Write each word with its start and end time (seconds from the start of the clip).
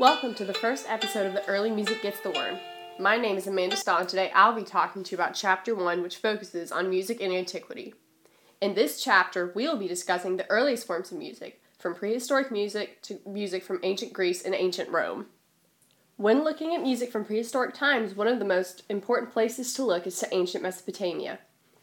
Welcome 0.00 0.32
to 0.36 0.46
the 0.46 0.54
first 0.54 0.86
episode 0.88 1.26
of 1.26 1.34
the 1.34 1.46
Early 1.46 1.70
Music 1.70 2.00
Gets 2.00 2.20
the 2.20 2.30
Worm. 2.30 2.56
My 2.98 3.18
name 3.18 3.36
is 3.36 3.46
Amanda 3.46 3.76
Stahl, 3.76 3.98
and 3.98 4.08
today 4.08 4.30
I'll 4.34 4.54
be 4.54 4.62
talking 4.62 5.04
to 5.04 5.10
you 5.10 5.18
about 5.18 5.34
Chapter 5.34 5.74
1, 5.74 6.00
which 6.00 6.16
focuses 6.16 6.72
on 6.72 6.88
music 6.88 7.20
in 7.20 7.30
antiquity. 7.30 7.92
In 8.62 8.72
this 8.72 9.04
chapter, 9.04 9.52
we 9.54 9.68
will 9.68 9.76
be 9.76 9.86
discussing 9.86 10.38
the 10.38 10.48
earliest 10.48 10.86
forms 10.86 11.12
of 11.12 11.18
music, 11.18 11.60
from 11.78 11.94
prehistoric 11.94 12.50
music 12.50 13.02
to 13.02 13.20
music 13.26 13.62
from 13.62 13.78
ancient 13.82 14.14
Greece 14.14 14.42
and 14.42 14.54
ancient 14.54 14.88
Rome. 14.88 15.26
When 16.16 16.44
looking 16.44 16.74
at 16.74 16.80
music 16.80 17.12
from 17.12 17.26
prehistoric 17.26 17.74
times, 17.74 18.14
one 18.14 18.26
of 18.26 18.38
the 18.38 18.46
most 18.46 18.84
important 18.88 19.30
places 19.34 19.74
to 19.74 19.84
look 19.84 20.06
is 20.06 20.18
to 20.20 20.34
ancient 20.34 20.62
Mesopotamia. 20.62 21.40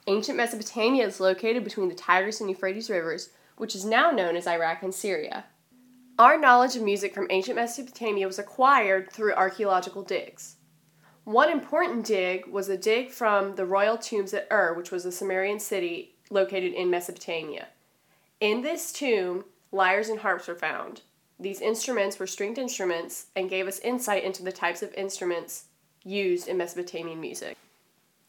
Ancient 0.08 0.38
Mesopotamia 0.38 1.06
is 1.06 1.20
located 1.20 1.64
between 1.64 1.88
the 1.88 1.94
Tigris 1.94 2.42
and 2.42 2.50
Euphrates 2.50 2.90
rivers, 2.90 3.30
which 3.58 3.76
is 3.76 3.86
now 3.86 4.10
known 4.10 4.36
as 4.36 4.48
Iraq 4.48 4.82
and 4.82 4.96
Syria. 4.96 5.46
Our 6.20 6.40
knowledge 6.40 6.76
of 6.76 6.82
music 6.82 7.14
from 7.14 7.28
ancient 7.30 7.58
Mesopotamia 7.58 8.26
was 8.26 8.40
acquired 8.40 9.12
through 9.12 9.36
archaeological 9.36 10.02
digs. 10.02 10.56
One 11.26 11.52
important 11.52 12.08
dig 12.08 12.48
was 12.48 12.70
a 12.70 12.78
dig 12.78 13.12
from 13.12 13.56
the 13.56 13.68
royal 13.68 14.00
tombs 14.00 14.34
at 14.34 14.48
Ur, 14.52 14.74
which 14.74 14.90
was 14.90 15.06
a 15.06 15.12
Sumerian 15.12 15.60
city 15.60 16.16
located 16.32 16.74
in 16.74 16.90
Mesopotamia. 16.90 17.68
In 18.40 18.64
this 18.64 18.92
tomb, 18.92 19.46
lyres 19.72 20.10
and 20.10 20.22
harps 20.22 20.48
were 20.48 20.56
found. 20.56 21.02
These 21.40 21.62
instruments 21.62 22.18
were 22.18 22.26
stringed 22.26 22.58
instruments 22.58 23.28
and 23.36 23.48
gave 23.48 23.68
us 23.68 23.78
insight 23.80 24.24
into 24.24 24.42
the 24.42 24.52
types 24.52 24.82
of 24.82 24.92
instruments 24.96 25.66
used 26.04 26.48
in 26.48 26.58
Mesopotamian 26.58 27.22
music. 27.22 27.58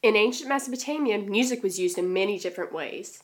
In 0.02 0.14
ancient 0.14 0.50
Mesopotamia, 0.50 1.16
music 1.20 1.62
was 1.62 1.78
used 1.78 1.96
in 1.96 2.12
many 2.12 2.38
different 2.38 2.70
ways. 2.70 3.22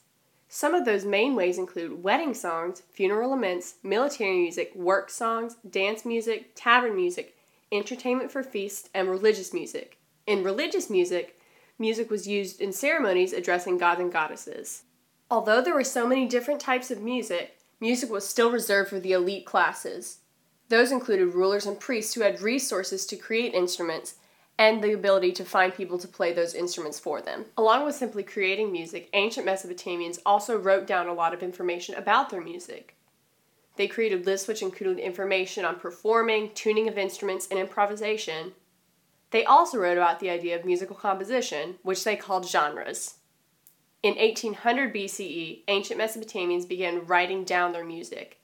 Some 0.56 0.72
of 0.76 0.84
those 0.84 1.04
main 1.04 1.34
ways 1.34 1.58
include 1.58 2.04
wedding 2.04 2.32
songs, 2.32 2.84
funeral 2.92 3.30
laments, 3.30 3.74
military 3.83 4.38
music, 4.38 4.72
work 4.77 5.10
songs, 5.10 5.56
dance 5.69 6.05
music, 6.05 6.52
tavern 6.55 6.94
music, 6.94 7.36
entertainment 7.72 8.30
for 8.30 8.44
feasts, 8.44 8.88
and 8.94 9.10
religious 9.10 9.52
music. 9.52 9.98
In 10.28 10.44
religious 10.44 10.88
music, 10.88 11.41
music 11.77 12.08
was 12.08 12.28
used 12.28 12.60
in 12.60 12.72
ceremonies 12.72 13.32
addressing 13.32 13.78
gods 13.78 14.00
and 14.00 14.12
goddesses. 14.12 14.84
Although 15.28 15.60
there 15.60 15.75
were 15.75 15.82
so 15.82 16.06
many 16.06 16.25
different 16.28 16.60
types 16.60 16.88
of 16.88 17.02
music, 17.02 17.58
music 17.80 18.08
was 18.08 18.25
still 18.25 18.52
reserved 18.52 18.91
for 18.91 19.00
the 19.00 19.10
elite 19.10 19.47
classes. 19.47 20.19
Those 20.69 20.92
included 20.92 21.34
rulers 21.34 21.66
and 21.66 21.80
priests 21.80 22.14
who 22.14 22.20
had 22.20 22.41
resources 22.41 23.06
to 23.06 23.16
create 23.16 23.55
instruments 23.55 24.14
and 24.58 24.83
the 24.83 24.92
ability 24.92 25.33
to 25.33 25.44
find 25.44 25.74
people 25.74 25.98
to 25.98 26.08
play 26.08 26.33
those 26.33 26.55
instruments 26.55 26.98
for 26.98 27.20
them. 27.20 27.47
Along 27.56 27.84
with 27.84 27.94
simply 27.94 28.22
creating 28.22 28.70
music, 28.70 29.10
ancient 29.12 29.47
Mesopotamians 29.47 30.19
also 30.24 30.56
wrote 30.56 30.86
down 30.86 31.08
a 31.08 31.14
lot 31.14 31.34
of 31.34 31.42
information 31.42 31.94
about 31.97 32.30
their 32.30 32.41
music. 32.41 32.97
They 33.77 33.88
created 33.88 34.27
lists 34.27 34.47
which 34.47 34.62
included 34.62 34.98
information 35.00 35.64
on 35.64 35.80
performing, 35.80 36.50
tuning 36.55 36.88
of 36.88 36.97
instruments, 36.97 37.48
and 37.50 37.58
improvisation. 37.58 38.52
They 39.30 39.44
also 39.44 39.78
wrote 39.78 39.97
about 39.97 40.20
the 40.20 40.30
idea 40.30 40.56
of 40.56 40.64
musical 40.64 40.94
composition, 40.94 41.77
which 41.82 42.05
they 42.05 42.14
called 42.14 42.47
genres. 42.47 43.14
In 44.05 44.14
1800 44.14 44.94
BCE, 44.94 45.62
ancient 45.66 45.98
Mesopotamians 45.98 46.69
began 46.69 47.06
writing 47.06 47.42
down 47.42 47.72
their 47.72 47.84
music. 47.84 48.38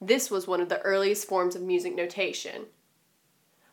This 0.00 0.30
was 0.30 0.46
one 0.46 0.60
of 0.60 0.68
the 0.68 0.82
earliest 0.82 1.26
forms 1.26 1.56
of 1.56 1.62
music 1.62 1.94
notation. 1.94 2.66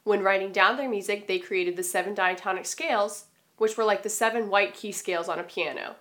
When 0.03 0.23
writing 0.23 0.51
down 0.51 0.77
their 0.77 0.89
music, 0.89 1.27
they 1.27 1.39
created 1.39 1.75
the 1.75 1.83
seven 1.83 2.13
diatonic 2.13 2.65
scales, 2.65 3.25
which 3.57 3.77
were 3.77 3.83
like 3.83 4.03
the 4.03 4.09
seven 4.09 4.49
white 4.49 4.73
key 4.73 4.91
scales 4.91 5.29
on 5.29 5.39
a 5.39 5.43
piano. 5.43 5.95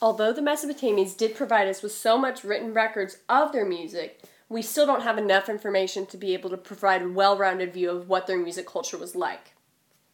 Although 0.00 0.32
the 0.32 0.42
Mesopotamians 0.42 1.16
did 1.16 1.34
provide 1.34 1.66
us 1.66 1.82
with 1.82 1.92
so 1.92 2.18
much 2.18 2.44
written 2.44 2.72
records 2.72 3.18
of 3.28 3.52
their 3.52 3.64
music, 3.64 4.20
we 4.48 4.62
still 4.62 4.86
don't 4.86 5.02
have 5.02 5.18
enough 5.18 5.48
information 5.48 6.06
to 6.06 6.16
be 6.16 6.34
able 6.34 6.50
to 6.50 6.56
provide 6.56 7.02
a 7.02 7.08
well 7.08 7.36
rounded 7.36 7.72
view 7.72 7.90
of 7.90 8.08
what 8.08 8.26
their 8.26 8.38
music 8.38 8.66
culture 8.66 8.98
was 8.98 9.16
like. 9.16 9.54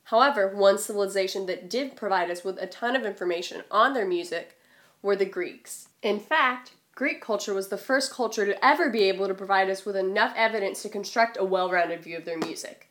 However, 0.05 0.49
one 0.49 0.79
civilization 0.79 1.47
that 1.47 1.69
did 1.69 1.97
provide 1.97 2.31
us 2.31 2.45
with 2.45 2.59
a 2.59 2.67
ton 2.67 2.95
of 2.97 3.05
information 3.05 3.63
on 3.71 3.95
their 3.95 4.07
music 4.07 4.59
were 5.03 5.17
the 5.17 5.25
Greeks. 5.25 5.89
In 6.03 6.21
fact, 6.21 6.73
Greek 6.95 7.21
culture 7.21 7.53
was 7.53 7.69
the 7.69 7.77
first 7.77 8.13
culture 8.13 8.47
to 8.47 8.65
ever 8.65 8.89
be 8.89 9.03
able 9.05 9.27
to 9.27 9.35
provide 9.35 9.69
us 9.69 9.85
with 9.85 9.97
enough 9.97 10.33
evidence 10.37 10.81
to 10.83 10.89
construct 10.89 11.37
a 11.37 11.45
well 11.45 11.69
rounded 11.69 12.01
view 12.03 12.17
of 12.17 12.25
their 12.25 12.39
music. 12.39 12.89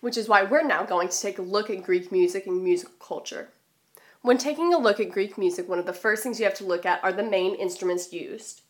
Which 0.00 0.16
is 0.16 0.28
why 0.28 0.42
we're 0.42 0.66
now 0.66 0.84
going 0.84 1.08
to 1.08 1.20
take 1.20 1.38
a 1.38 1.42
look 1.42 1.70
at 1.70 1.84
Greek 1.84 2.10
music 2.10 2.46
and 2.46 2.64
musical 2.64 2.96
culture. 2.98 3.50
When 4.22 4.38
taking 4.38 4.74
a 4.74 4.78
look 4.78 4.98
at 4.98 5.12
Greek 5.12 5.38
music, 5.38 5.68
one 5.68 5.78
of 5.78 5.86
the 5.86 5.92
first 5.92 6.24
things 6.24 6.40
you 6.40 6.46
have 6.46 6.54
to 6.54 6.66
look 6.66 6.84
at 6.84 7.02
are 7.04 7.12
the 7.12 7.22
main 7.22 7.54
instruments 7.54 8.12
used. 8.12 8.62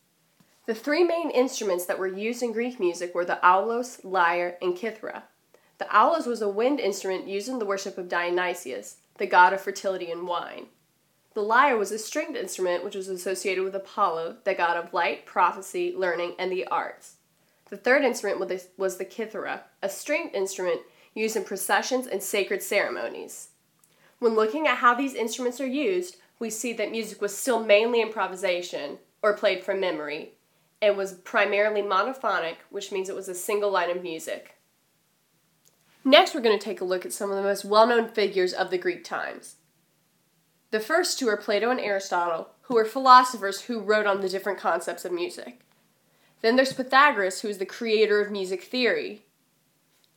The 0.67 0.75
three 0.75 1.03
main 1.03 1.31
instruments 1.31 1.85
that 1.85 1.97
were 1.97 2.05
used 2.05 2.43
in 2.43 2.51
Greek 2.51 2.79
music 2.79 3.15
were 3.15 3.25
the 3.25 3.39
aulos, 3.43 3.99
lyre, 4.03 4.57
and 4.61 4.75
kithara. 4.75 5.23
The 5.79 5.85
aulos 5.85 6.27
was 6.27 6.43
a 6.43 6.49
wind 6.49 6.79
instrument 6.79 7.27
used 7.27 7.49
in 7.49 7.57
the 7.57 7.65
worship 7.65 7.97
of 7.97 8.09
Dionysius, 8.09 8.97
the 9.17 9.25
god 9.25 9.53
of 9.53 9.61
fertility 9.61 10.11
and 10.11 10.27
wine. 10.27 10.67
The 11.37 11.43
lyre 11.43 11.77
was 11.77 11.91
a 11.91 11.99
stringed 11.99 12.35
instrument 12.35 12.83
which 12.83 12.95
was 12.95 13.09
associated 13.09 13.63
with 13.63 13.75
Apollo, 13.75 14.37
the 14.43 14.55
god 14.55 14.75
of 14.75 14.91
light, 14.91 15.27
prophecy, 15.27 15.93
learning, 15.95 16.33
and 16.39 16.51
the 16.51 16.65
arts. 16.65 17.17
The 17.69 17.77
third 17.77 18.03
instrument 18.03 18.39
was 18.75 18.97
the 18.97 19.05
kithara, 19.05 19.61
a 19.83 19.87
stringed 19.87 20.33
instrument 20.33 20.81
used 21.13 21.35
in 21.35 21.43
processions 21.43 22.07
and 22.07 22.23
sacred 22.23 22.63
ceremonies. 22.63 23.49
When 24.17 24.33
looking 24.33 24.65
at 24.65 24.77
how 24.77 24.95
these 24.95 25.13
instruments 25.13 25.61
are 25.61 25.67
used, 25.67 26.17
we 26.39 26.49
see 26.49 26.73
that 26.73 26.89
music 26.89 27.21
was 27.21 27.37
still 27.37 27.63
mainly 27.63 28.01
improvisation, 28.01 28.97
or 29.21 29.33
played 29.33 29.63
from 29.63 29.79
memory, 29.79 30.31
and 30.81 30.97
was 30.97 31.13
primarily 31.13 31.83
monophonic, 31.83 32.55
which 32.71 32.91
means 32.91 33.09
it 33.09 33.15
was 33.15 33.29
a 33.29 33.35
single 33.35 33.69
line 33.69 33.91
of 33.91 34.01
music. 34.01 34.55
Next, 36.03 36.33
we're 36.33 36.41
going 36.41 36.57
to 36.57 36.65
take 36.65 36.81
a 36.81 36.83
look 36.83 37.05
at 37.05 37.13
some 37.13 37.29
of 37.29 37.35
the 37.35 37.43
most 37.43 37.63
well 37.63 37.85
known 37.85 38.09
figures 38.09 38.53
of 38.53 38.71
the 38.71 38.79
Greek 38.79 39.03
times. 39.03 39.57
The 40.69 40.79
first 40.81 41.17
two 41.17 41.29
are 41.29 41.37
Plato 41.37 41.69
and 41.69 41.79
Aristotle, 41.79 42.49
who 42.63 42.75
were 42.75 42.83
philosophers 42.83 43.61
who 43.61 43.79
wrote 43.79 44.05
on 44.05 44.19
the 44.19 44.27
different 44.27 44.59
concepts 44.59 45.05
of 45.05 45.13
music. 45.13 45.61
Then 46.41 46.57
there's 46.57 46.73
Pythagoras, 46.73 47.39
who 47.39 47.47
is 47.47 47.57
the 47.57 47.65
creator 47.65 48.19
of 48.19 48.31
music 48.31 48.63
theory. 48.63 49.23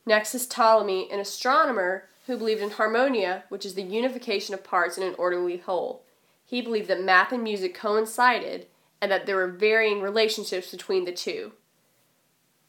Next 0.05 0.35
is 0.35 0.45
Ptolemy, 0.45 1.09
an 1.09 1.21
astronomer 1.21 2.09
who 2.27 2.37
believed 2.37 2.61
in 2.61 2.71
harmonia, 2.71 3.45
which 3.47 3.65
is 3.65 3.75
the 3.75 3.81
unification 3.81 4.53
of 4.53 4.61
parts 4.61 4.97
in 4.97 5.03
an 5.03 5.15
orderly 5.17 5.57
whole. 5.57 6.03
He 6.45 6.61
believed 6.61 6.89
that 6.89 7.01
math 7.01 7.31
and 7.31 7.43
music 7.43 7.73
coincided 7.73 8.67
and 8.99 9.09
that 9.09 9.25
there 9.25 9.37
were 9.37 9.47
varying 9.47 10.01
relationships 10.01 10.69
between 10.69 11.05
the 11.05 11.13
two. 11.13 11.53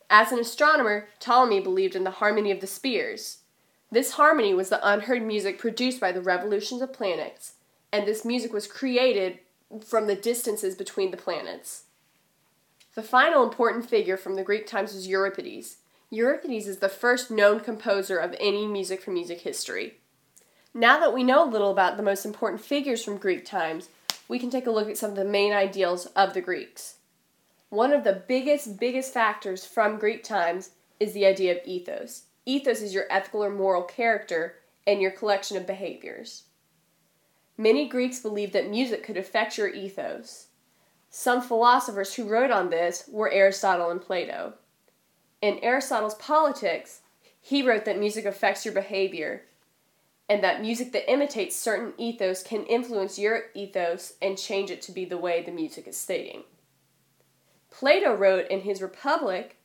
As 0.09 0.31
an 0.31 0.38
astronomer, 0.38 1.09
Ptolemy 1.19 1.59
believed 1.59 1.97
in 1.97 2.04
the 2.04 2.12
harmony 2.12 2.53
of 2.53 2.60
the 2.60 2.66
spheres. 2.69 3.38
This 3.91 4.12
harmony 4.12 4.54
was 4.54 4.69
the 4.69 4.88
unheard 4.88 5.22
music 5.22 5.59
produced 5.59 6.00
by 6.00 6.12
the 6.12 6.22
revolutions 6.22 6.81
of 6.81 6.93
planets 6.93 7.54
and 7.92 8.06
this 8.06 8.25
music 8.25 8.53
was 8.53 8.66
created 8.66 9.38
from 9.84 10.06
the 10.06 10.16
distances 10.16 10.75
between 10.75 11.10
the 11.10 11.16
planets. 11.16 11.84
The 12.94 13.03
final 13.03 13.42
important 13.42 13.88
figure 13.88 14.16
from 14.16 14.34
the 14.34 14.42
Greek 14.42 14.66
times 14.66 14.94
was 14.94 15.06
Euripides. 15.06 15.78
Euripides 16.10 16.66
is 16.66 16.78
the 16.78 16.88
first 16.88 17.31
known 17.31 17.60
composer 17.60 18.19
of 18.19 18.34
any 18.38 18.66
music 18.66 19.00
from 19.00 19.14
music 19.14 19.41
history. 19.41 19.98
Now 20.75 20.98
that 21.00 21.14
we 21.14 21.22
know 21.22 21.47
a 21.47 21.50
little 21.50 21.70
about 21.70 21.97
the 21.97 22.02
most 22.02 22.25
important 22.25 22.62
figures 22.62 23.04
from 23.04 23.16
Greek 23.19 23.44
times, 23.44 23.88
we 24.28 24.38
can 24.38 24.50
take 24.50 24.66
a 24.66 24.70
look 24.70 24.88
at 24.88 24.98
some 24.98 25.10
of 25.10 25.16
the 25.16 25.25
main 25.25 25.52
ideals 25.52 26.06
of 26.06 26.34
the 26.34 26.41
Greeks. 26.41 26.97
One 27.69 27.92
of 27.92 28.04
the 28.04 28.22
biggest, 28.26 28.78
biggest 28.78 29.14
factors 29.14 29.64
from 29.64 29.98
Greek 29.98 30.22
times 30.22 30.70
is 31.00 31.12
the 31.12 31.26
idea 31.26 31.52
of 31.52 31.66
ethos. 31.66 32.25
Ethos 32.44 32.82
is 32.82 32.92
your 32.92 33.06
ethical 33.10 33.42
or 33.42 33.50
moral 33.50 33.82
character 33.82 34.56
and 34.86 35.00
your 35.00 35.10
collection 35.10 35.56
of 35.56 35.66
behaviors. 35.66 36.44
Many 37.56 37.88
Greeks 37.88 38.20
believed 38.20 38.52
that 38.54 38.70
music 38.70 39.02
could 39.02 39.16
affect 39.16 39.58
your 39.58 39.68
ethos. 39.68 40.49
Some 41.10 41.43
philosophers 41.43 42.14
who 42.14 42.28
wrote 42.28 42.50
on 42.50 42.70
this 42.70 43.04
were 43.10 43.31
Aristotle 43.31 43.90
and 43.90 44.00
Plato. 44.00 44.54
In 45.43 45.58
Aristotle's 45.62 46.14
Politics, 46.14 47.00
he 47.40 47.62
wrote 47.62 47.84
that 47.84 47.99
music 47.99 48.25
affects 48.25 48.64
your 48.64 48.72
behavior 48.72 49.43
and 50.28 50.43
that 50.43 50.62
music 50.62 50.93
that 50.93 51.10
imitates 51.10 51.54
certain 51.54 51.93
ethos 51.99 52.43
can 52.43 52.64
influence 52.64 53.19
your 53.19 53.43
ethos 53.54 54.14
and 54.22 54.38
change 54.38 54.70
it 54.70 54.81
to 54.81 54.93
be 54.93 55.04
the 55.04 55.19
way 55.19 55.43
the 55.43 55.52
music 55.52 55.87
is 55.87 55.96
stating. 55.96 56.44
Plato 57.70 58.14
wrote 58.14 58.49
in 58.49 58.60
his 58.60 58.81
Republic 58.81 59.56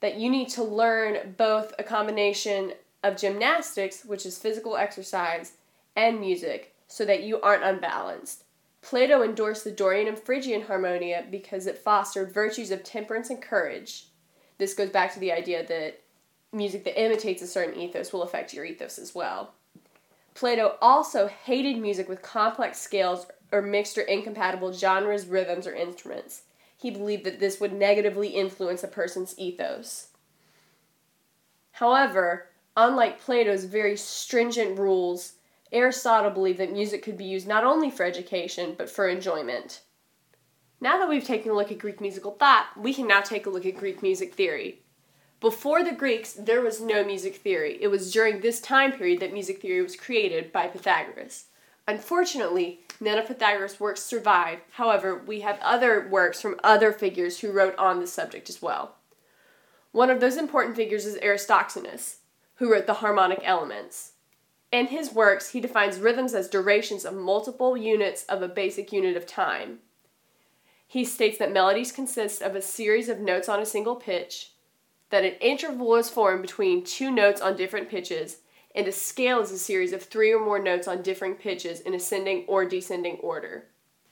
that 0.00 0.16
you 0.16 0.30
need 0.30 0.48
to 0.48 0.62
learn 0.62 1.34
both 1.36 1.74
a 1.78 1.82
combination 1.82 2.72
of 3.02 3.16
gymnastics, 3.16 4.04
which 4.04 4.24
is 4.24 4.38
physical 4.38 4.76
exercise, 4.76 5.52
and 5.96 6.20
music 6.20 6.74
so 6.88 7.04
that 7.04 7.22
you 7.22 7.40
aren't 7.40 7.62
unbalanced. 7.62 8.44
Plato 8.80 9.22
endorsed 9.22 9.64
the 9.64 9.70
Dorian 9.70 10.08
and 10.08 10.18
Phrygian 10.18 10.62
harmonia 10.62 11.24
because 11.30 11.66
it 11.66 11.78
fostered 11.78 12.32
virtues 12.32 12.70
of 12.70 12.82
temperance 12.82 13.30
and 13.30 13.40
courage. 13.42 14.06
This 14.56 14.74
goes 14.74 14.90
back 14.90 15.12
to 15.14 15.20
the 15.20 15.32
idea 15.32 15.66
that 15.66 16.00
music 16.52 16.84
that 16.84 17.00
imitates 17.00 17.42
a 17.42 17.46
certain 17.46 17.78
ethos 17.78 18.12
will 18.12 18.22
affect 18.22 18.54
your 18.54 18.64
ethos 18.64 18.98
as 18.98 19.14
well. 19.14 19.52
Plato 20.34 20.76
also 20.80 21.26
hated 21.26 21.78
music 21.78 22.08
with 22.08 22.22
complex 22.22 22.78
scales 22.78 23.26
or 23.52 23.60
mixed 23.60 23.98
or 23.98 24.02
incompatible 24.02 24.72
genres, 24.72 25.26
rhythms, 25.26 25.66
or 25.66 25.74
instruments. 25.74 26.42
He 26.76 26.90
believed 26.90 27.24
that 27.24 27.40
this 27.40 27.60
would 27.60 27.72
negatively 27.72 28.28
influence 28.28 28.84
a 28.84 28.88
person's 28.88 29.36
ethos. 29.36 30.08
However, 31.72 32.46
unlike 32.76 33.20
Plato's 33.20 33.64
very 33.64 33.96
stringent 33.96 34.78
rules, 34.78 35.34
Aristotle 35.72 36.30
believed 36.30 36.58
that 36.58 36.72
music 36.72 37.02
could 37.02 37.18
be 37.18 37.24
used 37.24 37.46
not 37.46 37.64
only 37.64 37.90
for 37.90 38.04
education, 38.04 38.74
but 38.76 38.90
for 38.90 39.08
enjoyment. 39.08 39.82
Now 40.80 40.98
that 40.98 41.08
we've 41.08 41.24
taken 41.24 41.50
a 41.50 41.54
look 41.54 41.72
at 41.72 41.78
Greek 41.78 42.00
musical 42.00 42.32
thought, 42.32 42.66
we 42.76 42.94
can 42.94 43.06
now 43.06 43.20
take 43.20 43.46
a 43.46 43.50
look 43.50 43.66
at 43.66 43.76
Greek 43.76 44.02
music 44.02 44.34
theory. 44.34 44.82
Before 45.40 45.84
the 45.84 45.92
Greeks, 45.92 46.32
there 46.32 46.60
was 46.60 46.80
no 46.80 47.04
music 47.04 47.36
theory. 47.36 47.78
It 47.80 47.88
was 47.88 48.12
during 48.12 48.40
this 48.40 48.60
time 48.60 48.92
period 48.92 49.20
that 49.20 49.32
music 49.32 49.60
theory 49.60 49.82
was 49.82 49.96
created 49.96 50.52
by 50.52 50.66
Pythagoras. 50.66 51.46
Unfortunately, 51.86 52.80
none 53.00 53.18
of 53.18 53.26
Pythagoras' 53.26 53.80
works 53.80 54.02
survive. 54.02 54.58
However, 54.72 55.16
we 55.16 55.40
have 55.40 55.58
other 55.60 56.08
works 56.08 56.40
from 56.40 56.60
other 56.64 56.92
figures 56.92 57.40
who 57.40 57.52
wrote 57.52 57.76
on 57.76 58.00
the 58.00 58.06
subject 58.06 58.48
as 58.48 58.60
well. 58.60 58.96
One 59.92 60.10
of 60.10 60.20
those 60.20 60.36
important 60.36 60.76
figures 60.76 61.06
is 61.06 61.16
Aristoxenus, 61.16 62.16
who 62.56 62.70
wrote 62.70 62.86
the 62.86 62.94
harmonic 62.94 63.40
elements. 63.42 64.12
In 64.70 64.88
his 64.88 65.12
works, 65.12 65.50
he 65.50 65.60
defines 65.60 65.98
rhythms 65.98 66.34
as 66.34 66.48
durations 66.48 67.04
of 67.04 67.14
multiple 67.14 67.76
units 67.76 68.24
of 68.24 68.42
a 68.42 68.48
basic 68.48 68.92
unit 68.92 69.16
of 69.16 69.26
time. 69.26 69.78
He 70.86 71.04
states 71.04 71.38
that 71.38 71.52
melodies 71.52 71.92
consist 71.92 72.42
of 72.42 72.54
a 72.54 72.62
series 72.62 73.08
of 73.08 73.20
notes 73.20 73.48
on 73.48 73.60
a 73.60 73.66
single 73.66 73.96
pitch, 73.96 74.52
that 75.10 75.24
an 75.24 75.34
interval 75.40 75.94
is 75.96 76.10
formed 76.10 76.42
between 76.42 76.84
two 76.84 77.10
notes 77.10 77.40
on 77.40 77.56
different 77.56 77.88
pitches, 77.88 78.38
and 78.74 78.86
a 78.86 78.92
scale 78.92 79.40
is 79.40 79.50
a 79.50 79.58
series 79.58 79.92
of 79.92 80.02
three 80.02 80.32
or 80.32 80.44
more 80.44 80.58
notes 80.58 80.86
on 80.86 81.02
differing 81.02 81.34
pitches 81.34 81.80
in 81.80 81.94
ascending 81.94 82.44
or 82.46 82.64
descending 82.64 83.16
order. 83.16 83.66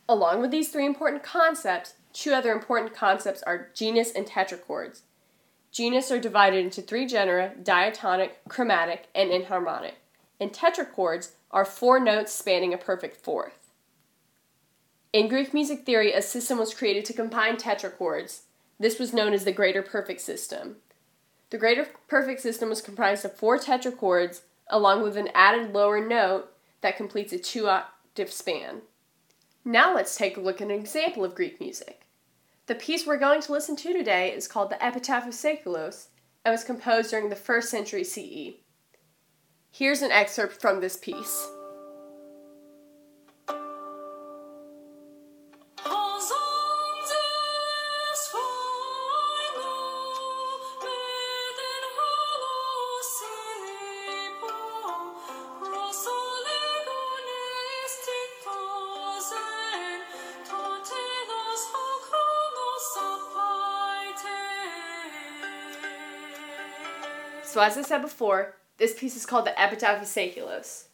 Along 0.08 0.40
with 0.40 0.50
these 0.50 0.70
three 0.70 0.86
important 0.86 1.22
concepts, 1.22 1.94
two 2.12 2.32
other 2.32 2.52
important 2.52 2.94
concepts 2.94 3.42
are 3.42 3.68
genus 3.74 4.12
and 4.12 4.26
tetrachords. 4.26 5.02
Genus 5.70 6.10
are 6.10 6.20
divided 6.20 6.64
into 6.64 6.80
three 6.80 7.06
genera 7.06 7.52
diatonic, 7.62 8.40
chromatic, 8.48 9.08
and 9.14 9.30
enharmonic, 9.30 9.94
and 10.40 10.52
tetrachords 10.52 11.32
are 11.50 11.64
four 11.64 11.98
notes 11.98 12.32
spanning 12.32 12.74
a 12.74 12.78
perfect 12.78 13.16
fourth. 13.16 13.70
In 15.12 15.28
Greek 15.28 15.54
music 15.54 15.86
theory, 15.86 16.12
a 16.12 16.20
system 16.20 16.58
was 16.58 16.74
created 16.74 17.04
to 17.06 17.12
combine 17.12 17.56
tetrachords. 17.56 18.42
This 18.78 18.98
was 18.98 19.14
known 19.14 19.32
as 19.32 19.44
the 19.44 19.52
greater 19.52 19.82
perfect 19.82 20.20
system. 20.20 20.76
The 21.50 21.58
greater 21.58 21.86
perfect 22.08 22.40
system 22.40 22.68
was 22.68 22.82
comprised 22.82 23.24
of 23.24 23.34
four 23.34 23.58
tetrachords 23.58 24.42
along 24.68 25.02
with 25.02 25.16
an 25.16 25.30
added 25.34 25.72
lower 25.72 26.04
note 26.06 26.52
that 26.80 26.96
completes 26.96 27.32
a 27.32 27.38
two 27.38 27.68
octave 27.68 28.32
span. 28.32 28.82
Now 29.64 29.94
let's 29.94 30.16
take 30.16 30.36
a 30.36 30.40
look 30.40 30.60
at 30.60 30.68
an 30.68 30.70
example 30.70 31.24
of 31.24 31.34
Greek 31.34 31.60
music. 31.60 32.02
The 32.66 32.74
piece 32.74 33.06
we're 33.06 33.16
going 33.16 33.40
to 33.42 33.52
listen 33.52 33.76
to 33.76 33.92
today 33.92 34.32
is 34.32 34.48
called 34.48 34.70
the 34.70 34.84
Epitaph 34.84 35.26
of 35.26 35.32
Seikilos 35.32 36.08
and 36.44 36.52
was 36.52 36.64
composed 36.64 37.10
during 37.10 37.28
the 37.28 37.36
first 37.36 37.70
century 37.70 38.04
CE. 38.04 38.56
Here's 39.78 40.00
an 40.00 40.10
excerpt 40.10 40.58
from 40.58 40.80
this 40.80 40.96
piece. 40.96 41.46
So, 67.44 67.60
as 67.60 67.76
I 67.76 67.82
said 67.82 68.00
before, 68.00 68.54
this 68.78 68.98
piece 68.98 69.16
is 69.16 69.26
called 69.26 69.46
the 69.46 69.60
Epitaph 69.60 70.02
of 70.02 70.08
Seikilos. 70.08 70.84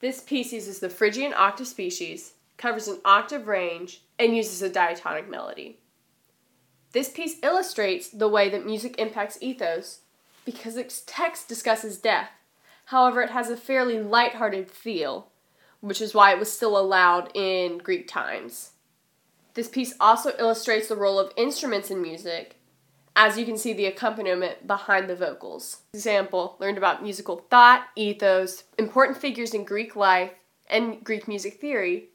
This 0.00 0.20
piece 0.20 0.52
uses 0.52 0.80
the 0.80 0.88
Phrygian 0.88 1.32
octave 1.34 1.66
species, 1.66 2.32
covers 2.56 2.88
an 2.88 2.98
octave 3.04 3.46
range, 3.46 4.02
and 4.18 4.36
uses 4.36 4.62
a 4.62 4.68
diatonic 4.68 5.28
melody. 5.28 5.78
This 6.92 7.08
piece 7.08 7.36
illustrates 7.42 8.08
the 8.08 8.28
way 8.28 8.48
that 8.48 8.66
music 8.66 8.98
impacts 8.98 9.38
ethos 9.40 10.00
because 10.44 10.76
its 10.76 11.02
text 11.06 11.48
discusses 11.48 11.98
death. 11.98 12.30
However, 12.86 13.22
it 13.22 13.30
has 13.30 13.48
a 13.48 13.56
fairly 13.56 14.00
light-hearted 14.00 14.70
feel, 14.70 15.28
which 15.80 16.00
is 16.00 16.14
why 16.14 16.32
it 16.32 16.38
was 16.38 16.52
still 16.52 16.76
allowed 16.76 17.30
in 17.34 17.78
Greek 17.78 18.08
times. 18.08 18.72
This 19.54 19.68
piece 19.68 19.94
also 20.00 20.32
illustrates 20.38 20.88
the 20.88 20.96
role 20.96 21.18
of 21.18 21.32
instruments 21.36 21.90
in 21.90 22.02
music 22.02 22.58
as 23.14 23.38
you 23.38 23.44
can 23.44 23.58
see 23.58 23.72
the 23.72 23.86
accompaniment 23.86 24.66
behind 24.66 25.08
the 25.08 25.16
vocals. 25.16 25.82
Example, 25.94 26.56
learned 26.58 26.78
about 26.78 27.02
musical 27.02 27.44
thought, 27.50 27.86
ethos, 27.96 28.64
important 28.78 29.18
figures 29.18 29.54
in 29.54 29.64
Greek 29.64 29.94
life, 29.94 30.32
and 30.68 31.04
Greek 31.04 31.28
music 31.28 31.60
theory. 31.60 32.08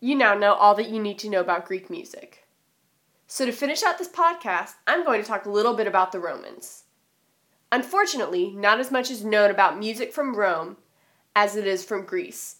You 0.00 0.14
now 0.14 0.34
know 0.34 0.54
all 0.54 0.74
that 0.76 0.90
you 0.90 1.02
need 1.02 1.18
to 1.20 1.28
know 1.28 1.40
about 1.40 1.66
Greek 1.66 1.90
music. 1.90 2.46
So, 3.26 3.44
to 3.44 3.52
finish 3.52 3.82
out 3.82 3.98
this 3.98 4.08
podcast, 4.08 4.74
I'm 4.86 5.04
going 5.04 5.20
to 5.20 5.26
talk 5.26 5.44
a 5.44 5.50
little 5.50 5.74
bit 5.74 5.86
about 5.86 6.12
the 6.12 6.20
Romans. 6.20 6.84
Unfortunately, 7.70 8.50
not 8.50 8.80
as 8.80 8.90
much 8.90 9.10
is 9.10 9.24
known 9.24 9.50
about 9.50 9.78
music 9.78 10.12
from 10.12 10.34
Rome 10.34 10.78
as 11.36 11.54
it 11.54 11.66
is 11.66 11.84
from 11.84 12.06
Greece. 12.06 12.56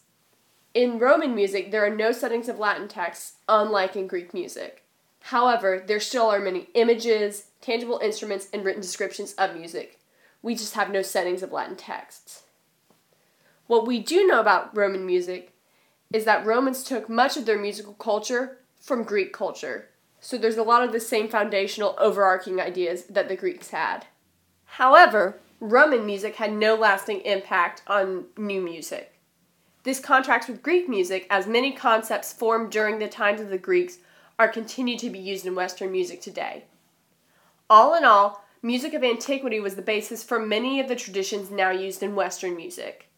In 0.74 0.98
Roman 0.98 1.34
music, 1.34 1.70
there 1.70 1.84
are 1.84 1.94
no 1.94 2.12
settings 2.12 2.48
of 2.48 2.58
Latin 2.58 2.88
texts, 2.88 3.36
unlike 3.48 3.96
in 3.96 4.06
Greek 4.06 4.34
music. 4.34 4.84
However, 5.20 5.82
there 5.86 6.00
still 6.00 6.28
are 6.28 6.40
many 6.40 6.68
images, 6.74 7.46
tangible 7.60 7.98
instruments, 8.02 8.48
and 8.52 8.64
written 8.64 8.80
descriptions 8.80 9.34
of 9.34 9.54
music. 9.54 10.00
We 10.42 10.54
just 10.54 10.74
have 10.74 10.90
no 10.90 11.02
settings 11.02 11.42
of 11.42 11.52
Latin 11.52 11.76
texts. 11.76 12.44
What 13.66 13.86
we 13.86 13.98
do 13.98 14.26
know 14.26 14.40
about 14.40 14.74
Roman 14.76 15.04
music 15.04 15.52
is 16.12 16.24
that 16.24 16.46
Romans 16.46 16.82
took 16.82 17.08
much 17.08 17.36
of 17.36 17.44
their 17.44 17.58
musical 17.58 17.92
culture 17.94 18.58
from 18.80 19.02
Greek 19.02 19.32
culture. 19.32 19.88
So 20.20 20.38
there's 20.38 20.56
a 20.56 20.62
lot 20.62 20.82
of 20.82 20.92
the 20.92 21.00
same 21.00 21.28
foundational 21.28 21.94
overarching 21.98 22.60
ideas 22.60 23.04
that 23.04 23.28
the 23.28 23.36
Greeks 23.36 23.70
had. 23.70 24.06
However, 24.64 25.38
Roman 25.60 26.06
music 26.06 26.36
had 26.36 26.52
no 26.52 26.74
lasting 26.74 27.20
impact 27.22 27.82
on 27.86 28.26
new 28.36 28.60
music. 28.60 29.12
This 29.82 30.00
contrasts 30.00 30.48
with 30.48 30.62
Greek 30.62 30.88
music, 30.88 31.26
as 31.30 31.46
many 31.46 31.72
concepts 31.72 32.32
formed 32.32 32.70
during 32.70 32.98
the 32.98 33.08
times 33.08 33.40
of 33.40 33.48
the 33.48 33.58
Greeks 33.58 33.98
are 34.38 34.48
continued 34.48 35.00
to 35.00 35.10
be 35.10 35.18
used 35.18 35.46
in 35.46 35.54
Western 35.54 35.90
music 35.90 36.20
today. 36.20 36.64
All 37.68 37.94
in 37.94 38.04
all, 38.04 38.44
music 38.62 38.94
of 38.94 39.02
antiquity 39.02 39.60
was 39.60 39.74
the 39.74 39.82
basis 39.82 40.22
for 40.22 40.38
many 40.38 40.80
of 40.80 40.88
the 40.88 40.96
traditions 40.96 41.50
now 41.50 41.70
used 41.70 42.02
in 42.02 42.14
Western 42.14 42.56
music. 42.56 43.08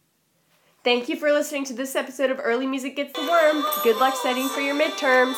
Thank 0.82 1.08
you 1.08 1.16
for 1.16 1.30
listening 1.30 1.64
to 1.66 1.74
this 1.74 1.94
episode 1.94 2.30
of 2.30 2.40
Early 2.42 2.66
Music 2.66 2.96
Gets 2.96 3.12
the 3.12 3.20
Worm. 3.20 3.64
Good 3.84 3.98
luck 3.98 4.16
studying 4.16 4.48
for 4.48 4.60
your 4.60 4.74
midterms. 4.74 5.36